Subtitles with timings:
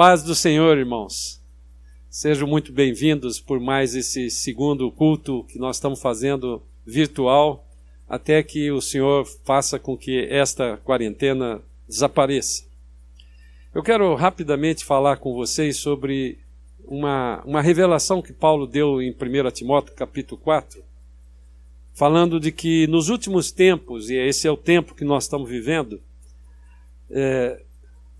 [0.00, 1.42] paz do Senhor, irmãos.
[2.08, 7.68] Sejam muito bem-vindos por mais esse segundo culto que nós estamos fazendo virtual,
[8.08, 12.64] até que o Senhor faça com que esta quarentena desapareça.
[13.74, 16.38] Eu quero rapidamente falar com vocês sobre
[16.86, 20.82] uma, uma revelação que Paulo deu em 1 Timóteo capítulo 4,
[21.92, 26.00] falando de que nos últimos tempos, e esse é o tempo que nós estamos vivendo,
[27.10, 27.60] é,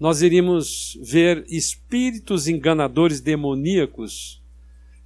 [0.01, 4.41] nós iríamos ver espíritos enganadores demoníacos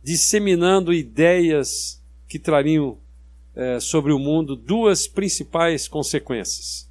[0.00, 2.96] disseminando ideias que trariam
[3.56, 6.88] é, sobre o mundo duas principais consequências.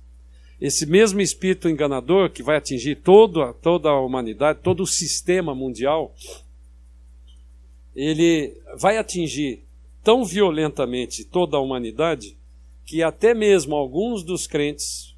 [0.59, 6.13] Esse mesmo espírito enganador que vai atingir toda, toda a humanidade, todo o sistema mundial,
[7.95, 9.63] ele vai atingir
[10.03, 12.37] tão violentamente toda a humanidade
[12.85, 15.12] que até mesmo alguns dos crentes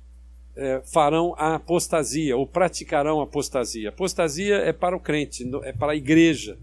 [0.55, 3.89] é, farão a apostasia, ou praticarão a apostasia.
[3.89, 6.57] Apostasia é para o crente, é para a igreja.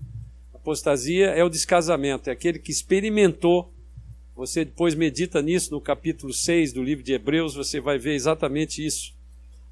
[0.55, 3.73] Apostasia é o descasamento, é aquele que experimentou.
[4.35, 8.85] Você depois medita nisso no capítulo 6 do livro de Hebreus, você vai ver exatamente
[8.85, 9.15] isso.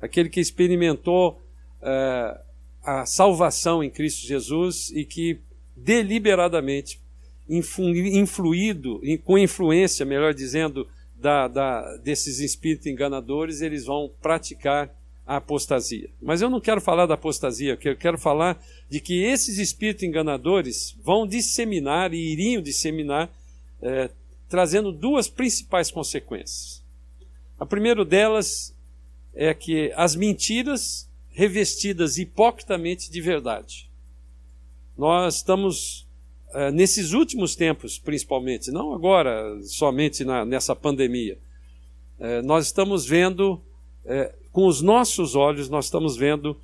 [0.00, 1.40] Aquele que experimentou
[1.82, 2.40] é,
[2.82, 5.38] a salvação em Cristo Jesus e que
[5.76, 7.00] deliberadamente,
[7.48, 10.86] influído, com influência, melhor dizendo,
[11.20, 14.90] da, da, desses espíritos enganadores, eles vão praticar
[15.26, 16.08] a apostasia.
[16.20, 20.96] Mas eu não quero falar da apostasia, eu quero falar de que esses espíritos enganadores
[21.04, 23.30] vão disseminar e iriam disseminar,
[23.82, 24.10] é,
[24.48, 26.82] trazendo duas principais consequências.
[27.58, 28.74] A primeira delas
[29.34, 33.88] é que as mentiras revestidas hipocritamente de verdade.
[34.96, 36.06] Nós estamos
[36.52, 41.38] é, nesses últimos tempos, principalmente, não agora somente na, nessa pandemia,
[42.18, 43.60] é, nós estamos vendo,
[44.04, 46.56] é, com os nossos olhos, nós estamos vendo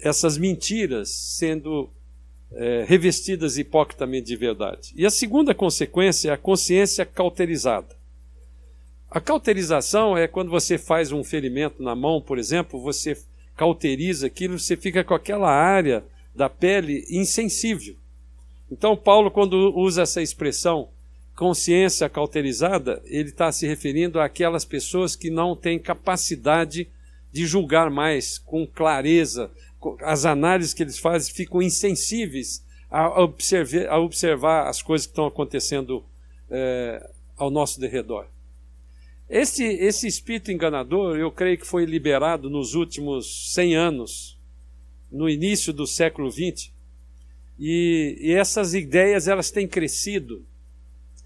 [0.00, 1.90] essas mentiras sendo
[2.86, 4.94] revestidas hipocritamente de verdade.
[4.96, 7.94] E a segunda consequência é a consciência cauterizada.
[9.10, 13.18] A cauterização é quando você faz um ferimento na mão, por exemplo, você
[13.54, 17.96] cauteriza aquilo, você fica com aquela área da pele insensível.
[18.70, 20.90] Então, Paulo, quando usa essa expressão
[21.34, 26.88] consciência cauterizada, ele está se referindo àquelas pessoas que não têm capacidade
[27.32, 29.50] de julgar mais com clareza.
[30.00, 35.26] As análises que eles fazem ficam insensíveis a observar, a observar as coisas que estão
[35.26, 36.04] acontecendo
[36.50, 38.26] é, ao nosso derredor.
[39.28, 44.38] Esse, esse espírito enganador, eu creio que foi liberado nos últimos 100 anos,
[45.12, 46.72] no início do século XX,
[47.58, 50.44] e, e essas ideias elas têm crescido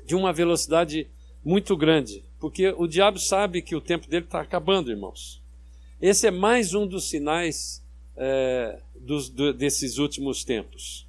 [0.05, 1.09] de uma velocidade
[1.45, 5.43] muito grande, porque o diabo sabe que o tempo dele está acabando, irmãos.
[6.01, 7.85] Esse é mais um dos sinais
[8.17, 11.07] é, dos, do, desses últimos tempos.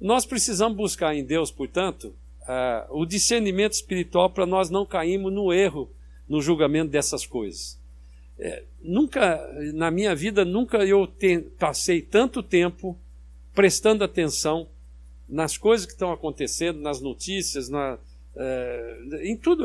[0.00, 2.14] Nós precisamos buscar em Deus, portanto,
[2.90, 5.90] o discernimento espiritual para nós não cairmos no erro
[6.28, 7.80] no julgamento dessas coisas.
[8.38, 9.40] É, nunca,
[9.72, 12.98] na minha vida, nunca eu te, passei tanto tempo
[13.54, 14.66] prestando atenção
[15.28, 17.98] nas coisas que estão acontecendo, nas notícias, na,
[18.36, 19.64] é, em tudo.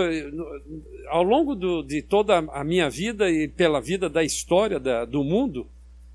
[1.07, 5.23] Ao longo do, de toda a minha vida e pela vida da história da, do
[5.23, 5.67] mundo,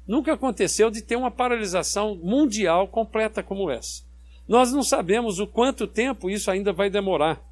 [0.07, 4.03] nunca aconteceu de ter uma paralisação mundial completa como essa.
[4.47, 7.43] Nós não sabemos o quanto tempo isso ainda vai demorar.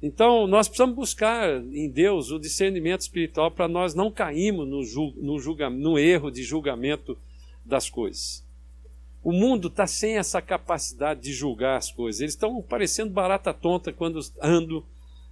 [0.00, 5.38] Então, nós precisamos buscar em Deus o discernimento espiritual para nós não cairmos no, no,
[5.40, 7.18] julga, no erro de julgamento
[7.64, 8.44] das coisas.
[9.28, 12.22] O mundo está sem essa capacidade de julgar as coisas.
[12.22, 14.82] Eles estão parecendo barata tonta quando andam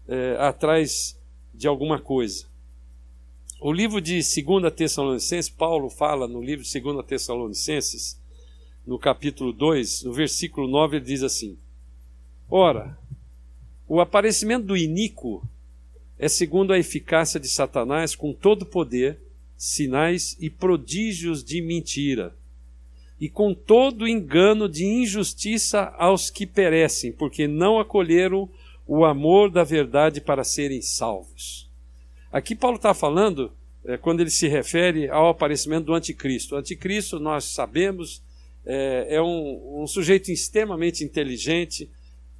[0.07, 1.19] é, atrás
[1.55, 2.45] de alguma coisa.
[3.59, 8.21] O livro de 2 Tessalonicenses, Paulo fala no livro de 2 Tessalonicenses,
[8.87, 11.57] no capítulo 2, no versículo 9, ele diz assim:
[12.51, 12.99] Ora,
[13.89, 15.43] o aparecimento do iníquo
[16.19, 19.19] é segundo a eficácia de Satanás com todo poder,
[19.57, 22.37] sinais e prodígios de mentira
[23.21, 28.49] e com todo engano de injustiça aos que perecem, porque não acolheram
[28.87, 31.69] o amor da verdade para serem salvos.
[32.31, 33.51] Aqui Paulo está falando,
[33.85, 36.55] é, quando ele se refere ao aparecimento do anticristo.
[36.55, 38.23] O anticristo, nós sabemos,
[38.65, 41.89] é, é um, um, sujeito extremamente inteligente,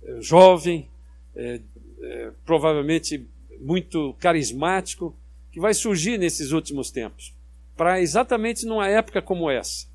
[0.05, 0.89] é, jovem,
[1.35, 1.61] é,
[2.03, 3.27] é, provavelmente
[3.61, 5.17] muito carismático,
[5.51, 7.33] que vai surgir nesses últimos tempos,
[7.75, 9.87] para exatamente numa época como essa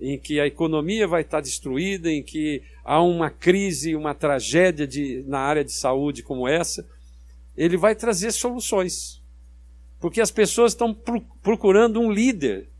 [0.00, 5.24] em que a economia vai estar destruída, em que há uma crise, uma tragédia de,
[5.26, 6.86] na área de saúde como essa,
[7.56, 9.20] ele vai trazer soluções.
[10.00, 10.96] Porque as pessoas estão
[11.42, 12.70] procurando um líder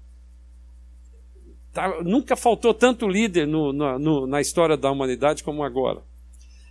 [1.72, 6.02] tá, nunca faltou tanto líder no, no, na história da humanidade como agora.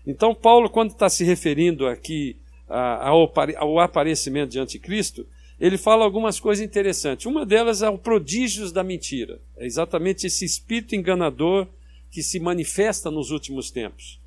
[0.06, 2.38] Então, Paulo, quando está se referindo aqui
[2.68, 5.26] ao, ao aparecimento de Anticristo,
[5.60, 7.26] ele fala algumas coisas interessantes.
[7.26, 9.42] Uma delas é o prodígios da mentira.
[9.58, 11.68] É exatamente esse espírito enganador
[12.10, 14.20] que se manifesta nos últimos tempos.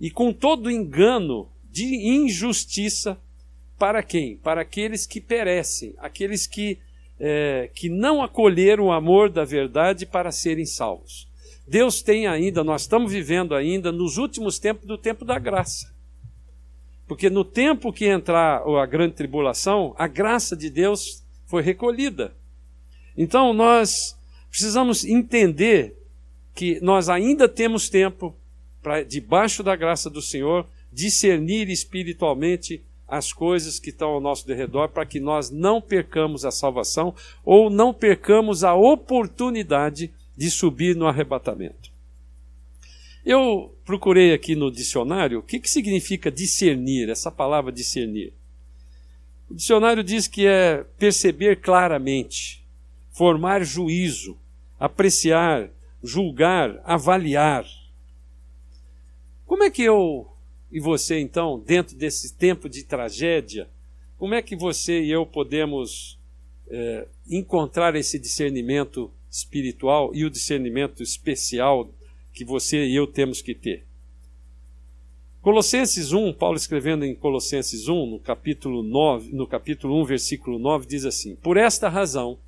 [0.00, 3.18] E com todo engano de injustiça
[3.78, 4.36] para quem?
[4.36, 6.78] Para aqueles que perecem, aqueles que,
[7.18, 11.28] é, que não acolheram o amor da verdade para serem salvos.
[11.66, 15.95] Deus tem ainda, nós estamos vivendo ainda nos últimos tempos do tempo da graça.
[17.06, 22.34] Porque no tempo que entrar a grande tribulação, a graça de Deus foi recolhida.
[23.16, 24.16] Então nós
[24.50, 25.96] precisamos entender
[26.54, 28.34] que nós ainda temos tempo
[28.82, 34.88] para, debaixo da graça do Senhor, discernir espiritualmente as coisas que estão ao nosso derredor
[34.88, 37.14] para que nós não percamos a salvação
[37.44, 41.95] ou não percamos a oportunidade de subir no arrebatamento.
[43.26, 48.32] Eu procurei aqui no dicionário o que, que significa discernir, essa palavra discernir.
[49.50, 52.64] O dicionário diz que é perceber claramente,
[53.10, 54.38] formar juízo,
[54.78, 55.68] apreciar,
[56.00, 57.66] julgar, avaliar.
[59.44, 60.30] Como é que eu
[60.70, 63.68] e você, então, dentro desse tempo de tragédia,
[64.16, 66.16] como é que você e eu podemos
[66.68, 71.90] é, encontrar esse discernimento espiritual e o discernimento especial
[72.36, 73.86] que você e eu temos que ter.
[75.40, 80.86] Colossenses 1, Paulo escrevendo em Colossenses 1, no capítulo 9, no capítulo 1, versículo 9,
[80.86, 82.38] diz assim: Por esta razão,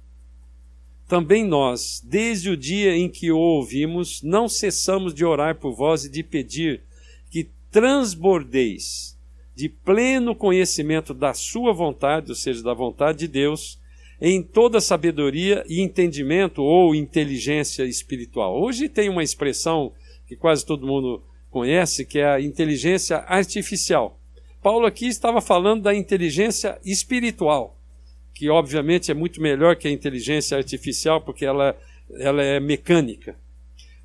[1.09, 6.05] também nós, desde o dia em que o ouvimos, não cessamos de orar por vós
[6.05, 6.83] e de pedir
[7.31, 9.17] que transbordeis
[9.55, 13.78] de pleno conhecimento da sua vontade, ou seja, da vontade de Deus,
[14.21, 18.61] em toda sabedoria e entendimento ou inteligência espiritual.
[18.61, 19.93] Hoje tem uma expressão
[20.27, 24.19] que quase todo mundo conhece, que é a inteligência artificial.
[24.63, 27.79] Paulo aqui estava falando da inteligência espiritual,
[28.35, 31.77] que obviamente é muito melhor que a inteligência artificial, porque ela,
[32.19, 33.37] ela é mecânica.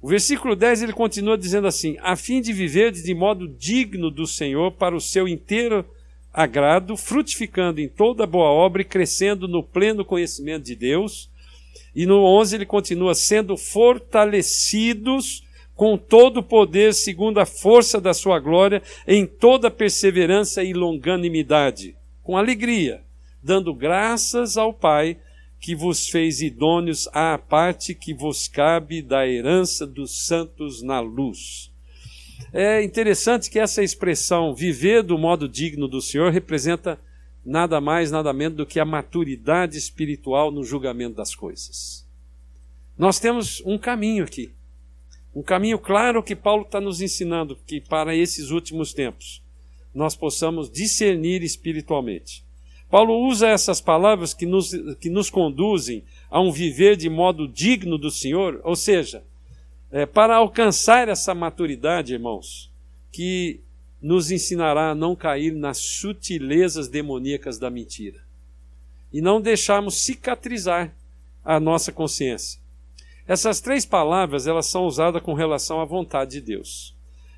[0.02, 4.28] O versículo 10 ele continua dizendo assim: a fim de viver de modo digno do
[4.28, 5.86] Senhor para o seu inteiro
[6.34, 11.30] agrado, frutificando em toda boa obra e crescendo no pleno conhecimento de Deus.
[11.96, 15.44] E no 11 ele continua sendo fortalecidos
[15.76, 21.96] com todo o poder, segundo a força da sua glória, em toda perseverança e longanimidade,
[22.22, 23.02] com alegria,
[23.42, 25.18] dando graças ao Pai
[25.60, 31.73] que vos fez idôneos à parte que vos cabe da herança dos santos na luz.
[32.52, 37.00] É interessante que essa expressão viver do modo digno do Senhor representa
[37.46, 42.08] nada mais, nada menos do que a maturidade espiritual no julgamento das coisas.
[42.98, 44.52] Nós temos um caminho aqui,
[45.36, 49.42] um caminho claro que Paulo está nos ensinando que para esses últimos tempos
[49.94, 52.44] nós possamos discernir espiritualmente.
[52.90, 57.98] Paulo usa essas palavras que nos, que nos conduzem a um viver de modo digno
[57.98, 59.24] do Senhor, ou seja,
[59.94, 62.72] é, para alcançar essa maturidade, irmãos,
[63.12, 63.62] que
[64.02, 68.20] nos ensinará a não cair nas sutilezas demoníacas da mentira
[69.14, 70.92] e não deixarmos cicatrizar
[71.46, 72.60] a nossa consciência.
[73.28, 76.96] Essas três palavras elas são usadas com relação à vontade de Deus.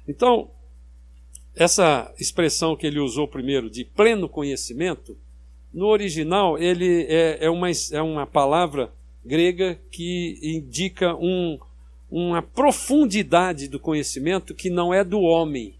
[0.07, 0.49] Então,
[1.53, 5.17] essa expressão que ele usou primeiro de pleno conhecimento,
[5.73, 8.93] no original ele é, é, uma, é uma palavra
[9.25, 11.59] grega que indica um,
[12.09, 15.75] uma profundidade do conhecimento que não é do homem.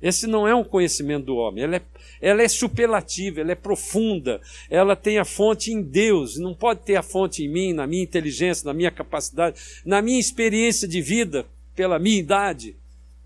[0.00, 1.82] Esse não é um conhecimento do homem, ela é,
[2.20, 6.94] ela é superlativa, ela é profunda, ela tem a fonte em Deus, não pode ter
[6.94, 11.44] a fonte em mim, na minha inteligência, na minha capacidade, na minha experiência de vida,
[11.74, 12.76] pela minha idade.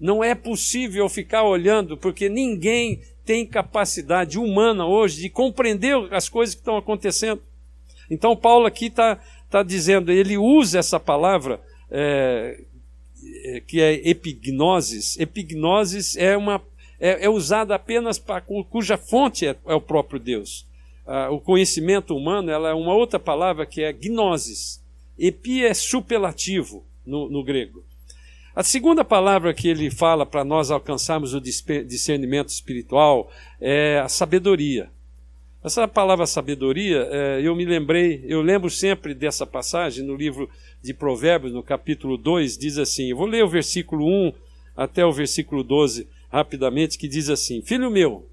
[0.01, 6.55] Não é possível ficar olhando, porque ninguém tem capacidade humana hoje de compreender as coisas
[6.55, 7.41] que estão acontecendo.
[8.11, 9.21] Então, Paulo aqui está
[9.51, 11.61] tá dizendo, ele usa essa palavra
[11.93, 12.59] é,
[13.45, 15.19] é, que é epignosis.
[15.21, 16.61] Epignosis é, uma,
[16.99, 20.67] é, é usada apenas para cuja fonte é, é o próprio Deus.
[21.07, 24.83] Ah, o conhecimento humano ela é uma outra palavra que é gnosis.
[25.19, 27.85] Epi é superlativo no, no grego.
[28.55, 33.31] A segunda palavra que ele fala para nós alcançarmos o discernimento espiritual
[33.61, 34.91] é a sabedoria.
[35.65, 40.51] Essa palavra sabedoria, é, eu me lembrei, eu lembro sempre dessa passagem no livro
[40.83, 44.33] de Provérbios, no capítulo 2, diz assim: eu vou ler o versículo 1
[44.77, 48.29] até o versículo 12 rapidamente, que diz assim: Filho meu,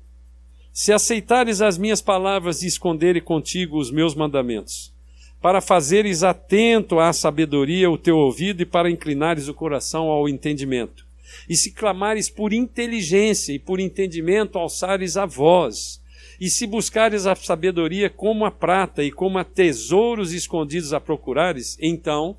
[0.74, 4.92] se aceitares as minhas palavras e esconderes contigo os meus mandamentos,
[5.40, 11.06] para fazeres atento à sabedoria o teu ouvido e para inclinares o coração ao entendimento.
[11.48, 16.02] E se clamares por inteligência e por entendimento, alçares a voz.
[16.40, 21.78] E se buscares a sabedoria como a prata e como a tesouros escondidos a procurares,
[21.82, 22.38] então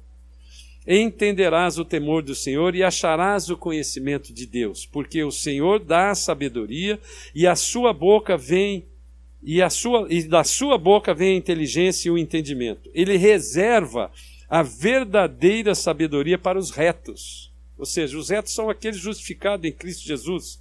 [0.87, 6.11] entenderás o temor do Senhor e acharás o conhecimento de Deus, porque o Senhor dá
[6.11, 6.99] a sabedoria
[7.35, 8.87] e a sua boca vem
[9.43, 12.91] e, a sua, e da sua boca vem a inteligência e o entendimento.
[12.95, 14.11] Ele reserva
[14.49, 17.53] a verdadeira sabedoria para os retos.
[17.79, 20.61] Ou seja, os retos são aqueles justificados em Cristo Jesus.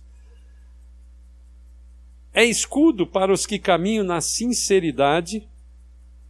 [2.34, 5.48] É escudo para os que caminham na sinceridade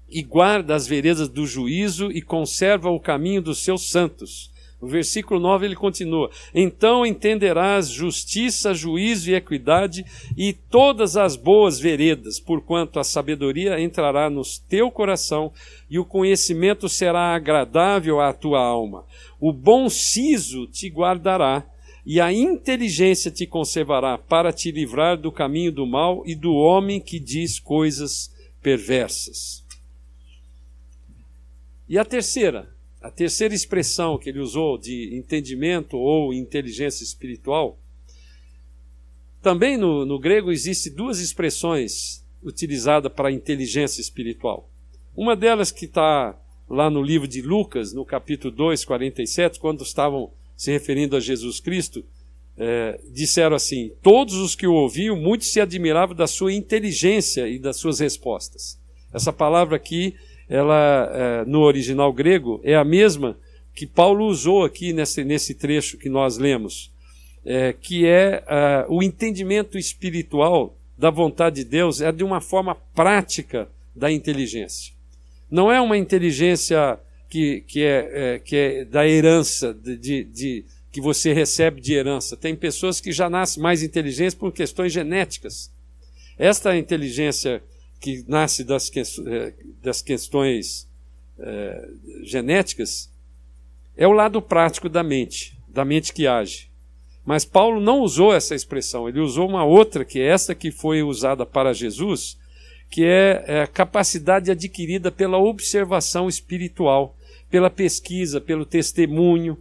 [0.10, 4.50] e guarda as veredas do juízo e conserva o caminho dos seus santos.
[4.82, 10.06] No versículo 9 ele continua: Então entenderás justiça, juízo e equidade
[10.38, 15.52] e todas as boas veredas, porquanto a sabedoria entrará no teu coração
[15.90, 19.06] e o conhecimento será agradável à tua alma.
[19.40, 21.66] O bom siso te guardará
[22.12, 27.00] e a inteligência te conservará para te livrar do caminho do mal e do homem
[27.00, 29.64] que diz coisas perversas.
[31.88, 37.78] E a terceira, a terceira expressão que ele usou de entendimento ou inteligência espiritual,
[39.40, 44.68] também no, no grego existe duas expressões utilizadas para inteligência espiritual.
[45.16, 46.36] Uma delas que está
[46.68, 51.62] lá no livro de Lucas, no capítulo 2, 47, quando estavam se referindo a Jesus
[51.62, 52.04] Cristo,
[52.58, 57.58] é, disseram assim: Todos os que o ouviam, muitos se admiravam da sua inteligência e
[57.58, 58.78] das suas respostas.
[59.14, 60.16] Essa palavra aqui
[60.50, 63.38] ela é, no original grego é a mesma
[63.74, 66.92] que Paulo usou aqui nesse, nesse trecho que nós lemos,
[67.46, 72.76] é, que é, é o entendimento espiritual da vontade de Deus é de uma forma
[72.94, 74.94] prática da inteligência.
[75.50, 77.00] Não é uma inteligência
[77.30, 81.94] que, que, é, é que é da herança, de, de, de, que você recebe de
[81.94, 82.36] herança.
[82.36, 85.72] Tem pessoas que já nascem mais inteligentes por questões genéticas.
[86.38, 87.62] Esta inteligência
[88.00, 90.88] que nasce das, que, eh, das questões
[91.38, 91.90] é,
[92.24, 93.10] genéticas
[93.96, 96.70] é o lado prático da mente, da mente que age.
[97.26, 101.04] Mas Paulo não usou essa expressão, ele usou uma outra, que é essa que foi
[101.04, 102.38] usada para Jesus,
[102.90, 107.16] que é, é a capacidade adquirida pela observação espiritual,
[107.50, 109.58] pela pesquisa, pelo testemunho,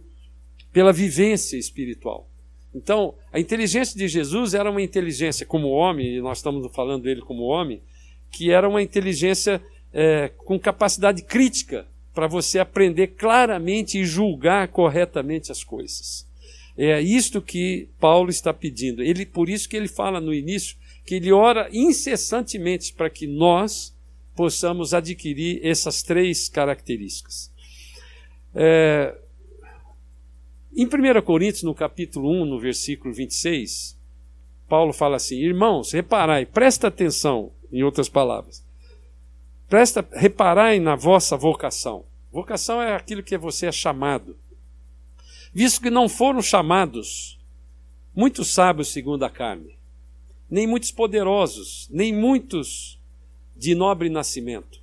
[0.71, 2.29] pela vivência espiritual.
[2.73, 7.21] Então, a inteligência de Jesus era uma inteligência como homem, e nós estamos falando dele
[7.21, 7.81] como homem,
[8.31, 15.51] que era uma inteligência é, com capacidade crítica para você aprender claramente e julgar corretamente
[15.51, 16.27] as coisas.
[16.77, 19.01] É isto que Paulo está pedindo.
[19.01, 23.93] Ele, por isso que ele fala no início que ele ora incessantemente para que nós
[24.35, 27.51] possamos adquirir essas três características.
[28.53, 29.15] É,
[30.75, 33.99] em 1 Coríntios, no capítulo 1, no versículo 26,
[34.67, 38.65] Paulo fala assim: Irmãos, reparai, presta atenção em outras palavras.
[39.67, 42.05] Presta, reparai na vossa vocação.
[42.31, 44.37] Vocação é aquilo que você é chamado.
[45.53, 47.39] Visto que não foram chamados
[48.15, 49.77] muitos sábios segundo a carne,
[50.49, 52.99] nem muitos poderosos, nem muitos
[53.55, 54.81] de nobre nascimento.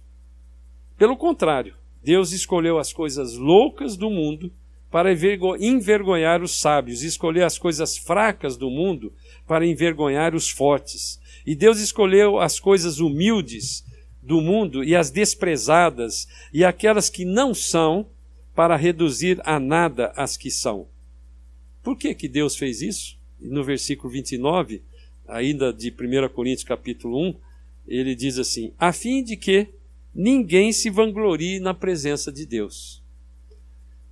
[0.97, 1.76] Pelo contrário,
[2.07, 4.53] Deus escolheu as coisas loucas do mundo
[4.93, 5.13] para
[5.59, 9.13] envergonhar os sábios, escolheu as coisas fracas do mundo
[9.45, 11.21] para envergonhar os fortes.
[11.45, 13.85] E Deus escolheu as coisas humildes
[14.23, 18.07] do mundo e as desprezadas e aquelas que não são
[18.55, 20.87] para reduzir a nada as que são.
[21.83, 23.19] Por que que Deus fez isso?
[23.41, 24.81] No versículo 29,
[25.27, 27.35] ainda de 1 Coríntios capítulo 1,
[27.89, 29.75] ele diz assim: a fim de que
[30.17, 33.03] ninguém se vanglorie na presença de Deus.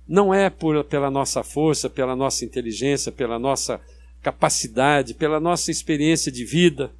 [0.07, 3.81] Não é por, pela nossa força, pela nossa inteligência, pela nossa
[4.21, 6.91] capacidade, pela nossa experiência de vida,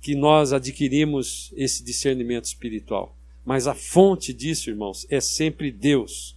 [0.00, 3.16] que nós adquirimos esse discernimento espiritual.
[3.44, 6.36] Mas a fonte disso, irmãos, é sempre Deus.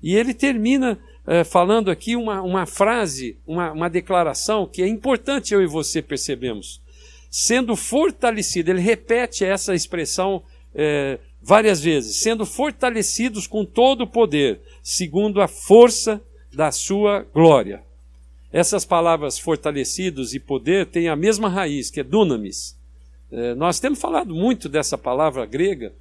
[0.00, 5.52] E ele termina é, falando aqui uma, uma frase, uma, uma declaração que é importante
[5.52, 6.80] eu e você percebemos.
[7.28, 10.42] Sendo fortalecido, ele repete essa expressão
[10.74, 16.22] é, várias vezes, sendo fortalecidos com todo o poder, segundo a força
[16.52, 17.82] da sua glória.
[18.52, 22.78] Essas palavras fortalecidos e poder têm a mesma raiz, que é dunamis.
[23.30, 25.94] É, nós temos falado muito dessa palavra grega,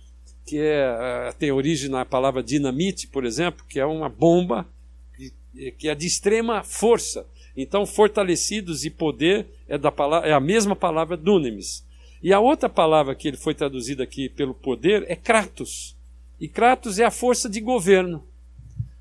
[0.46, 4.68] que é, tem origem na palavra dinamite, por exemplo, que é uma bomba
[5.16, 7.26] que, que é de extrema força.
[7.56, 11.86] Então, fortalecidos e poder é, da palavra, é a mesma palavra dunamis.
[12.22, 15.96] E a outra palavra que ele foi traduzida aqui pelo poder é kratos.
[16.42, 18.24] E Kratos é a força de governo.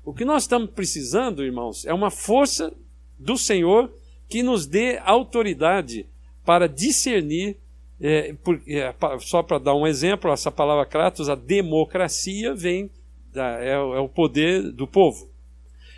[0.05, 2.71] O que nós estamos precisando, irmãos, é uma força
[3.17, 3.91] do Senhor
[4.29, 6.05] que nos dê autoridade
[6.45, 7.57] para discernir.
[7.99, 12.91] É, por, é, só para dar um exemplo, essa palavra Kratos, a democracia vem
[13.33, 15.27] da, é, é o poder do povo.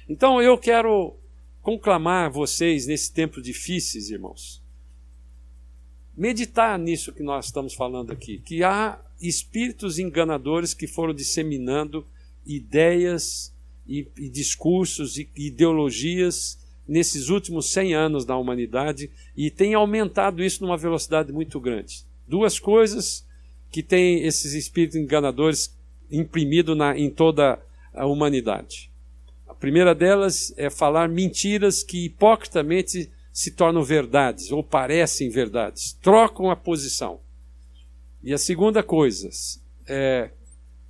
[0.07, 1.13] Então eu quero
[1.61, 4.62] conclamar vocês nesse tempo difíceis, irmãos.
[6.15, 12.05] Meditar nisso que nós estamos falando aqui, que há espíritos enganadores que foram disseminando
[12.45, 13.51] ideias
[13.87, 20.63] e, e discursos e ideologias nesses últimos 100 anos da humanidade e tem aumentado isso
[20.63, 22.05] numa velocidade muito grande.
[22.27, 23.25] Duas coisas
[23.71, 25.75] que tem esses espíritos enganadores
[26.11, 27.59] imprimido na, em toda
[27.93, 28.91] a humanidade.
[29.47, 36.51] A primeira delas é falar mentiras que hipocritamente se tornam verdades ou parecem verdades, trocam
[36.51, 37.19] a posição.
[38.23, 39.29] E a segunda coisa
[39.87, 40.29] é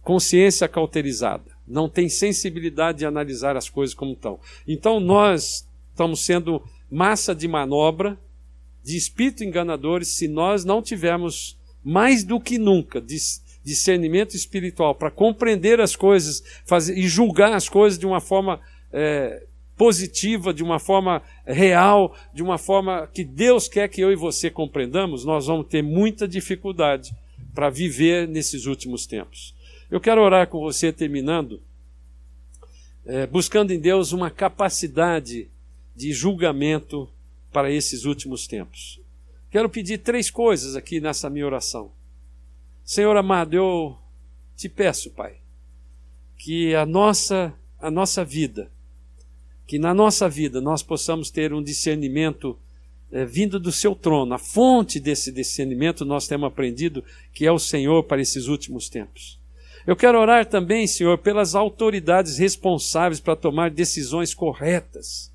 [0.01, 4.39] consciência cauterizada, não tem sensibilidade de analisar as coisas como estão.
[4.67, 8.19] Então nós estamos sendo massa de manobra
[8.83, 13.01] de espírito enganadores se nós não tivermos mais do que nunca
[13.63, 18.59] discernimento espiritual para compreender as coisas fazer, e julgar as coisas de uma forma
[18.91, 19.45] é,
[19.77, 24.49] positiva, de uma forma real, de uma forma que Deus quer que eu e você
[24.49, 27.15] compreendamos, nós vamos ter muita dificuldade
[27.53, 29.53] para viver nesses últimos tempos.
[29.89, 31.61] Eu quero orar com você terminando,
[33.05, 35.49] é, buscando em Deus uma capacidade
[35.95, 37.09] de julgamento
[37.51, 38.99] para esses últimos tempos.
[39.51, 41.91] Quero pedir três coisas aqui nessa minha oração.
[42.83, 43.97] Senhor amado, eu
[44.55, 45.35] te peço, Pai,
[46.37, 47.53] que a nossa
[47.83, 48.71] a nossa vida,
[49.65, 52.57] que na nossa vida nós possamos ter um discernimento
[53.11, 54.33] é, vindo do seu trono.
[54.33, 57.03] A fonte desse discernimento nós temos aprendido
[57.33, 59.39] que é o Senhor para esses últimos tempos.
[59.85, 65.31] Eu quero orar também, Senhor, pelas autoridades responsáveis para tomar decisões corretas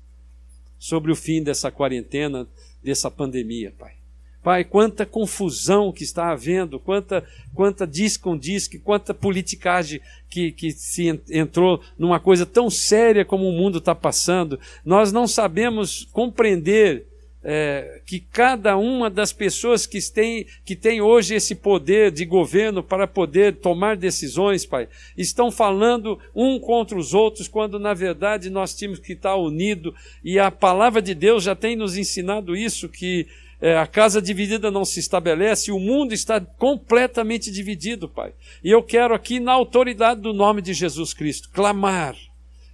[0.79, 2.47] sobre o fim dessa quarentena,
[2.83, 3.98] dessa pandemia, Pai.
[4.41, 7.23] Pai, quanta confusão que está havendo, quanta,
[7.53, 7.89] quanta
[8.21, 9.99] com diz, quanta politicagem
[10.29, 14.59] que, que se entrou numa coisa tão séria como o mundo está passando.
[14.85, 17.05] Nós não sabemos compreender
[17.43, 22.83] é, que cada uma das pessoas que tem, que tem hoje esse poder de governo
[22.83, 28.75] para poder tomar decisões, Pai, estão falando um contra os outros, quando na verdade nós
[28.75, 33.27] tínhamos que estar unidos, e a palavra de Deus já tem nos ensinado isso, que
[33.61, 38.33] é, a casa dividida não se estabelece, o mundo está completamente dividido, Pai.
[38.63, 42.15] E eu quero aqui, na autoridade do nome de Jesus Cristo, clamar,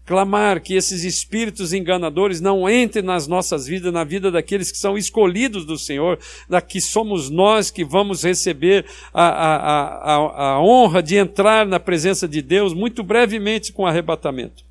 [0.05, 4.95] clamar que esses espíritos enganadores não entrem nas nossas vidas, na vida daqueles que são
[4.95, 11.15] escolhidos do Senhor, daqui somos nós que vamos receber a, a, a, a honra de
[11.15, 14.63] entrar na presença de Deus muito brevemente com arrebatamento.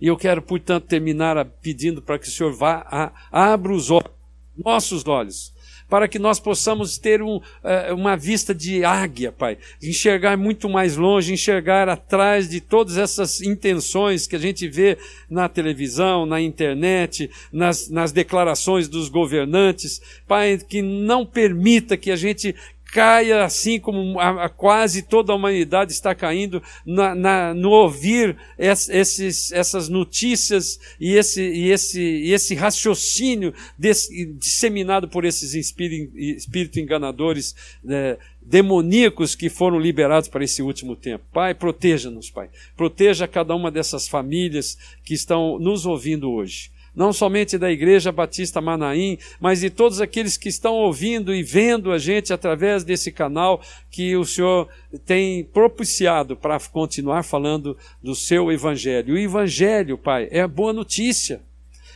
[0.00, 3.12] E eu quero, portanto, terminar pedindo para que o Senhor vá, a,
[3.52, 4.17] abra os olhos
[4.64, 5.52] nossos olhos,
[5.88, 10.96] para que nós possamos ter um, uh, uma vista de águia, Pai, enxergar muito mais
[10.96, 14.98] longe, enxergar atrás de todas essas intenções que a gente vê
[15.30, 22.16] na televisão, na internet, nas, nas declarações dos governantes, Pai, que não permita que a
[22.16, 22.54] gente
[22.88, 28.36] caia assim como a, a quase toda a humanidade está caindo na, na, no ouvir
[28.58, 36.16] esses, essas notícias e esse, e esse, e esse raciocínio desse, disseminado por esses espíritos
[36.16, 41.24] espírito enganadores né, demoníacos que foram liberados para esse último tempo.
[41.32, 42.48] Pai, proteja-nos, Pai.
[42.76, 48.60] Proteja cada uma dessas famílias que estão nos ouvindo hoje não somente da Igreja Batista
[48.60, 53.62] Manaim, mas de todos aqueles que estão ouvindo e vendo a gente através desse canal
[53.88, 54.66] que o Senhor
[55.06, 59.14] tem propiciado para continuar falando do seu Evangelho.
[59.14, 61.40] O Evangelho, Pai, é a boa notícia.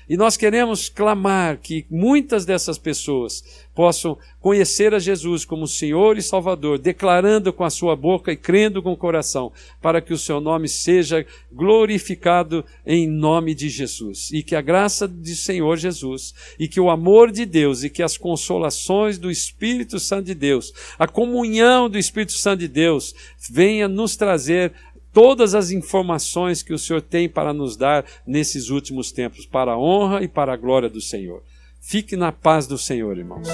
[0.09, 3.43] E nós queremos clamar que muitas dessas pessoas
[3.75, 8.83] possam conhecer a Jesus como Senhor e Salvador, declarando com a sua boca e crendo
[8.83, 14.31] com o coração, para que o seu nome seja glorificado em nome de Jesus.
[14.33, 18.03] E que a graça do Senhor Jesus, e que o amor de Deus, e que
[18.03, 23.15] as consolações do Espírito Santo de Deus, a comunhão do Espírito Santo de Deus,
[23.51, 24.73] venha nos trazer
[25.13, 29.79] todas as informações que o Senhor tem para nos dar nesses últimos tempos, para a
[29.79, 31.43] honra e para a glória do Senhor.
[31.81, 33.49] Fique na paz do Senhor, irmãos.